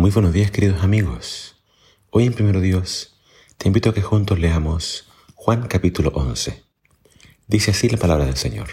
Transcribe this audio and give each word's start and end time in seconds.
Muy 0.00 0.10
buenos 0.10 0.32
días 0.32 0.50
queridos 0.50 0.82
amigos. 0.82 1.62
Hoy 2.08 2.24
en 2.24 2.32
Primero 2.32 2.62
Dios 2.62 3.20
te 3.58 3.68
invito 3.68 3.90
a 3.90 3.92
que 3.92 4.00
juntos 4.00 4.38
leamos 4.38 5.10
Juan 5.34 5.68
capítulo 5.68 6.10
11. 6.14 6.64
Dice 7.46 7.72
así 7.72 7.86
la 7.90 7.98
palabra 7.98 8.24
del 8.24 8.38
Señor. 8.38 8.68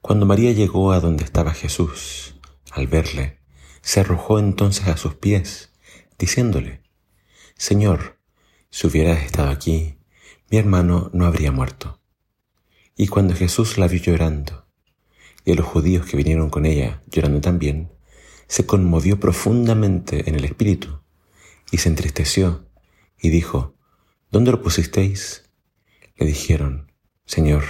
Cuando 0.00 0.26
María 0.26 0.50
llegó 0.50 0.90
a 0.90 0.98
donde 0.98 1.22
estaba 1.22 1.54
Jesús, 1.54 2.34
al 2.72 2.88
verle, 2.88 3.38
se 3.80 4.00
arrojó 4.00 4.40
entonces 4.40 4.88
a 4.88 4.96
sus 4.96 5.14
pies, 5.14 5.72
diciéndole, 6.18 6.82
Señor, 7.56 8.18
si 8.70 8.88
hubieras 8.88 9.22
estado 9.22 9.50
aquí, 9.50 10.00
mi 10.50 10.58
hermano 10.58 11.08
no 11.12 11.24
habría 11.24 11.52
muerto. 11.52 12.00
Y 12.96 13.06
cuando 13.06 13.32
Jesús 13.32 13.78
la 13.78 13.86
vio 13.86 14.00
llorando, 14.00 14.66
y 15.44 15.52
a 15.52 15.54
los 15.54 15.66
judíos 15.66 16.04
que 16.04 16.16
vinieron 16.16 16.50
con 16.50 16.66
ella 16.66 17.00
llorando 17.06 17.40
también, 17.40 17.92
se 18.48 18.66
conmovió 18.66 19.20
profundamente 19.20 20.28
en 20.28 20.34
el 20.34 20.44
espíritu 20.44 21.00
y 21.70 21.78
se 21.78 21.88
entristeció 21.88 22.66
y 23.20 23.28
dijo, 23.30 23.76
¿Dónde 24.30 24.50
lo 24.50 24.60
pusisteis? 24.60 25.44
Le 26.16 26.26
dijeron, 26.26 26.92
Señor, 27.24 27.64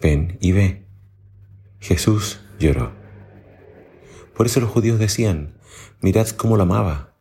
ven 0.00 0.38
y 0.40 0.52
ve. 0.52 0.86
Jesús 1.80 2.40
lloró. 2.58 2.92
Por 4.34 4.46
eso 4.46 4.60
los 4.60 4.70
judíos 4.70 4.98
decían, 4.98 5.58
mirad 6.00 6.28
cómo 6.28 6.56
lo 6.56 6.62
amaba. 6.62 7.14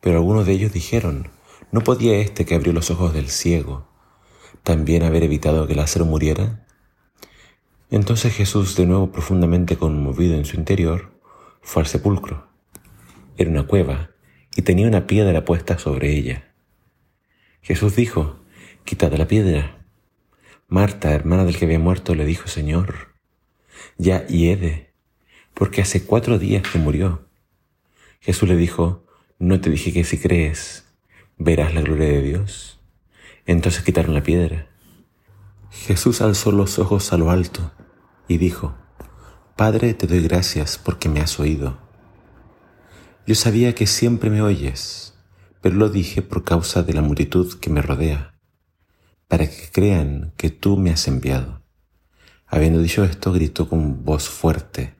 Pero 0.00 0.16
algunos 0.16 0.46
de 0.46 0.52
ellos 0.52 0.72
dijeron, 0.72 1.28
¿no 1.72 1.82
podía 1.82 2.18
este 2.18 2.44
que 2.44 2.54
abrió 2.54 2.72
los 2.72 2.90
ojos 2.90 3.12
del 3.12 3.28
ciego 3.28 3.88
también 4.62 5.02
haber 5.02 5.24
evitado 5.24 5.66
que 5.66 5.74
Lázaro 5.74 6.06
muriera? 6.06 6.66
Entonces 7.90 8.34
Jesús, 8.34 8.76
de 8.76 8.86
nuevo 8.86 9.12
profundamente 9.12 9.76
conmovido 9.76 10.36
en 10.36 10.46
su 10.46 10.56
interior, 10.56 11.13
fue 11.64 11.82
al 11.82 11.88
sepulcro. 11.88 12.46
Era 13.36 13.50
una 13.50 13.66
cueva 13.66 14.10
y 14.54 14.62
tenía 14.62 14.86
una 14.86 15.06
piedra 15.06 15.44
puesta 15.44 15.78
sobre 15.78 16.12
ella. 16.12 16.52
Jesús 17.62 17.96
dijo, 17.96 18.44
Quitad 18.84 19.14
la 19.14 19.26
piedra. 19.26 19.82
Marta, 20.68 21.12
hermana 21.12 21.44
del 21.44 21.56
que 21.56 21.64
había 21.64 21.78
muerto, 21.78 22.14
le 22.14 22.26
dijo, 22.26 22.48
Señor, 22.48 23.14
ya 23.96 24.26
hiede, 24.26 24.92
porque 25.54 25.80
hace 25.80 26.04
cuatro 26.04 26.38
días 26.38 26.62
que 26.62 26.78
murió. 26.78 27.26
Jesús 28.20 28.48
le 28.48 28.56
dijo, 28.56 29.06
¿no 29.38 29.60
te 29.60 29.70
dije 29.70 29.92
que 29.92 30.04
si 30.04 30.18
crees, 30.18 30.84
verás 31.38 31.74
la 31.74 31.80
gloria 31.80 32.08
de 32.08 32.22
Dios? 32.22 32.78
Entonces 33.46 33.82
quitaron 33.82 34.14
la 34.14 34.22
piedra. 34.22 34.68
Jesús 35.70 36.20
alzó 36.20 36.52
los 36.52 36.78
ojos 36.78 37.12
a 37.12 37.16
lo 37.16 37.30
alto 37.30 37.72
y 38.28 38.38
dijo, 38.38 38.76
Padre, 39.56 39.94
te 39.94 40.08
doy 40.08 40.20
gracias 40.20 40.78
porque 40.78 41.08
me 41.08 41.20
has 41.20 41.38
oído. 41.38 41.78
Yo 43.24 43.36
sabía 43.36 43.72
que 43.72 43.86
siempre 43.86 44.28
me 44.28 44.42
oyes, 44.42 45.14
pero 45.60 45.76
lo 45.76 45.90
dije 45.90 46.22
por 46.22 46.42
causa 46.42 46.82
de 46.82 46.92
la 46.92 47.02
multitud 47.02 47.60
que 47.60 47.70
me 47.70 47.80
rodea, 47.80 48.34
para 49.28 49.46
que 49.48 49.70
crean 49.70 50.32
que 50.36 50.50
tú 50.50 50.76
me 50.76 50.90
has 50.90 51.06
enviado. 51.06 51.62
Habiendo 52.48 52.80
dicho 52.80 53.04
esto, 53.04 53.32
gritó 53.32 53.68
con 53.68 54.04
voz 54.04 54.28
fuerte, 54.28 54.96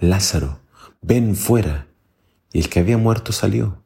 Lázaro, 0.00 0.60
ven 1.00 1.34
fuera. 1.34 1.88
Y 2.52 2.60
el 2.60 2.68
que 2.68 2.80
había 2.80 2.98
muerto 2.98 3.32
salió, 3.32 3.84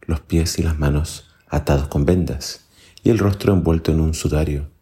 los 0.00 0.18
pies 0.18 0.58
y 0.58 0.64
las 0.64 0.76
manos 0.76 1.36
atados 1.46 1.86
con 1.86 2.04
vendas, 2.04 2.68
y 3.04 3.10
el 3.10 3.20
rostro 3.20 3.52
envuelto 3.52 3.92
en 3.92 4.00
un 4.00 4.14
sudario. 4.14 4.72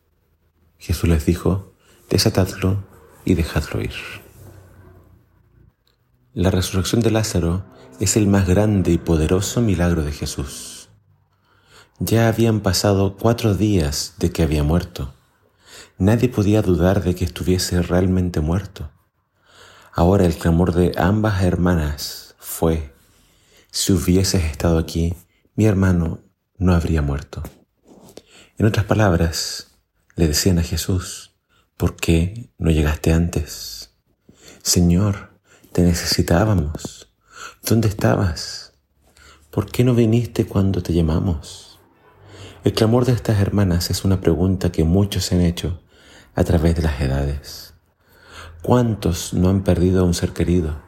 Jesús 0.78 1.10
les 1.10 1.26
dijo, 1.26 1.74
desatadlo 2.08 2.82
y 3.26 3.34
dejadlo 3.34 3.82
ir. 3.82 4.29
La 6.32 6.52
resurrección 6.52 7.00
de 7.00 7.10
Lázaro 7.10 7.64
es 7.98 8.16
el 8.16 8.28
más 8.28 8.46
grande 8.46 8.92
y 8.92 8.98
poderoso 8.98 9.60
milagro 9.60 10.04
de 10.04 10.12
Jesús. 10.12 10.88
Ya 11.98 12.28
habían 12.28 12.60
pasado 12.60 13.16
cuatro 13.16 13.56
días 13.56 14.14
de 14.18 14.30
que 14.30 14.44
había 14.44 14.62
muerto. 14.62 15.12
Nadie 15.98 16.28
podía 16.28 16.62
dudar 16.62 17.02
de 17.02 17.16
que 17.16 17.24
estuviese 17.24 17.82
realmente 17.82 18.38
muerto. 18.38 18.92
Ahora 19.92 20.24
el 20.24 20.36
clamor 20.36 20.72
de 20.72 20.92
ambas 20.96 21.42
hermanas 21.42 22.36
fue, 22.38 22.94
si 23.72 23.92
hubieses 23.92 24.44
estado 24.44 24.78
aquí, 24.78 25.16
mi 25.56 25.64
hermano 25.64 26.20
no 26.58 26.74
habría 26.74 27.02
muerto. 27.02 27.42
En 28.56 28.66
otras 28.66 28.86
palabras, 28.86 29.72
le 30.14 30.28
decían 30.28 30.60
a 30.60 30.62
Jesús, 30.62 31.32
¿por 31.76 31.96
qué 31.96 32.52
no 32.56 32.70
llegaste 32.70 33.12
antes? 33.12 33.94
Señor, 34.62 35.29
te 35.72 35.82
necesitábamos. 35.82 37.08
¿Dónde 37.62 37.88
estabas? 37.88 38.72
¿Por 39.50 39.70
qué 39.70 39.84
no 39.84 39.94
viniste 39.94 40.44
cuando 40.44 40.82
te 40.82 40.92
llamamos? 40.92 41.78
El 42.64 42.72
clamor 42.72 43.04
de 43.04 43.12
estas 43.12 43.40
hermanas 43.40 43.90
es 43.90 44.04
una 44.04 44.20
pregunta 44.20 44.72
que 44.72 44.84
muchos 44.84 45.26
se 45.26 45.36
han 45.36 45.42
hecho 45.42 45.80
a 46.34 46.44
través 46.44 46.74
de 46.74 46.82
las 46.82 47.00
edades. 47.00 47.74
¿Cuántos 48.62 49.32
no 49.32 49.48
han 49.48 49.62
perdido 49.62 50.00
a 50.00 50.04
un 50.04 50.14
ser 50.14 50.32
querido, 50.32 50.82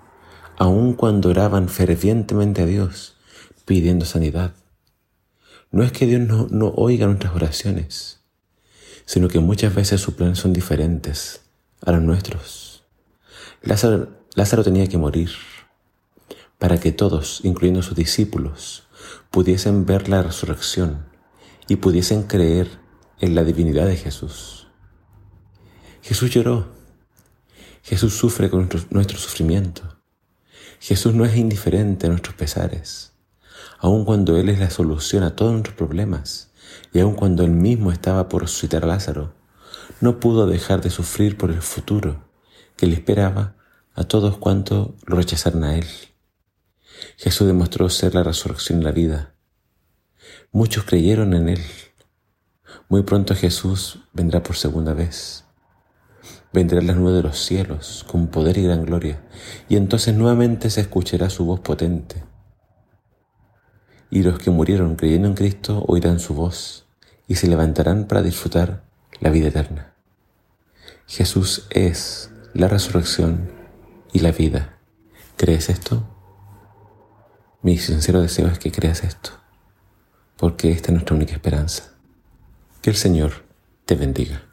aun 0.59 0.94
cuando 0.94 1.31
oraban 1.31 1.69
fervientemente 1.69 2.62
a 2.62 2.66
Dios 2.66 3.16
pidiendo 3.65 4.04
sanidad? 4.04 4.53
No 5.71 5.84
es 5.84 5.92
que 5.92 6.06
Dios 6.06 6.21
no, 6.21 6.48
no 6.50 6.69
oiga 6.76 7.06
nuestras 7.06 7.34
oraciones, 7.34 8.21
sino 9.06 9.28
que 9.28 9.38
muchas 9.38 9.75
veces 9.75 10.00
sus 10.00 10.15
planes 10.15 10.38
son 10.38 10.53
diferentes 10.53 11.42
a 11.81 11.92
los 11.92 12.03
nuestros. 12.03 12.84
Lázaro 14.34 14.65
tenía 14.65 14.87
que 14.87 14.97
morir 14.97 15.31
para 16.59 16.81
que 16.81 16.91
todos, 16.91 17.41
incluyendo 17.43 17.82
sus 17.82 17.94
discípulos, 17.94 18.84
pudiesen 19.31 19.84
ver 19.84 20.09
la 20.09 20.22
resurrección 20.22 21.04
y 21.69 21.76
pudiesen 21.76 22.22
creer 22.22 22.78
en 23.21 23.34
la 23.34 23.44
divinidad 23.44 23.87
de 23.87 23.97
Jesús. 23.97 24.69
Jesús 26.00 26.31
lloró. 26.31 26.69
Jesús 27.82 28.15
sufre 28.15 28.48
con 28.48 28.71
nuestro, 28.91 29.19
sufrimiento. 29.19 29.98
Jesús 30.81 31.15
no 31.15 31.26
es 31.26 31.37
indiferente 31.37 32.06
a 32.06 32.10
nuestros 32.10 32.34
pesares, 32.34 33.12
aun 33.81 34.06
cuando 34.06 34.38
Él 34.38 34.48
es 34.48 34.59
la 34.59 34.71
solución 34.71 35.25
a 35.25 35.37
todos 35.37 35.53
nuestros 35.53 35.76
problemas, 35.76 36.53
y 36.94 37.00
aun 37.00 37.16
cuando 37.16 37.44
Él 37.44 37.50
mismo 37.50 37.92
estaba 37.92 38.31
por 38.31 38.42
resucitar 38.42 38.84
a 38.84 38.87
Lázaro, 38.87 39.34
no 40.00 40.21
pudo 40.21 40.47
dejar 40.47 40.81
de 40.81 40.88
sufrir 40.88 41.37
por 41.37 41.50
el 41.50 41.60
futuro 41.60 42.25
que 42.76 42.87
le 42.87 42.94
esperaba 42.94 43.56
a 43.94 44.04
todos 44.04 44.38
cuantos 44.38 44.91
lo 45.06 45.16
rechazaron 45.16 45.64
a 45.64 45.76
Él. 45.76 45.86
Jesús 47.16 47.47
demostró 47.47 47.88
ser 47.88 48.14
la 48.14 48.22
resurrección 48.22 48.80
y 48.80 48.84
la 48.84 48.92
vida. 48.92 49.34
Muchos 50.50 50.84
creyeron 50.84 51.34
en 51.34 51.48
Él. 51.48 51.62
Muy 52.88 53.03
pronto 53.03 53.34
Jesús 53.34 54.00
vendrá 54.12 54.42
por 54.42 54.56
segunda 54.56 54.94
vez. 54.94 55.44
Vendrá 56.53 56.80
en 56.80 56.86
las 56.86 56.97
nubes 56.97 57.14
de 57.14 57.22
los 57.22 57.38
cielos 57.38 58.04
con 58.06 58.28
poder 58.28 58.58
y 58.58 58.62
gran 58.62 58.84
gloria, 58.84 59.22
y 59.69 59.76
entonces 59.76 60.14
nuevamente 60.14 60.69
se 60.69 60.82
escuchará 60.82 61.30
su 61.30 61.47
voz 61.47 61.60
potente. 61.60 62.22
Y 64.10 64.22
los 64.22 64.38
que 64.38 64.50
murieron 64.50 64.97
creyendo 64.97 65.28
en 65.28 65.34
Cristo 65.34 65.84
oirán 65.88 66.20
su 66.20 66.34
voz 66.34 66.86
y 67.26 67.36
se 67.36 67.48
levantarán 67.48 68.06
para 68.06 68.22
disfrutar 68.22 68.84
la 69.20 69.30
vida 69.30 69.48
eterna. 69.48 69.94
Jesús 71.06 71.66
es 71.70 72.30
la 72.53 72.69
resurrección 72.69 73.61
y 74.12 74.20
la 74.20 74.32
vida. 74.32 74.78
¿Crees 75.36 75.68
esto? 75.68 76.08
Mi 77.62 77.78
sincero 77.78 78.20
deseo 78.20 78.48
es 78.48 78.58
que 78.58 78.72
creas 78.72 79.04
esto, 79.04 79.30
porque 80.36 80.70
esta 80.72 80.88
es 80.88 80.92
nuestra 80.94 81.16
única 81.16 81.32
esperanza. 81.32 81.94
Que 82.80 82.90
el 82.90 82.96
Señor 82.96 83.44
te 83.84 83.94
bendiga. 83.94 84.51